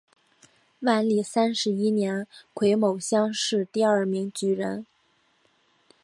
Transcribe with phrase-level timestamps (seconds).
[0.79, 4.87] 万历三十一年癸卯科乡试第二名举人。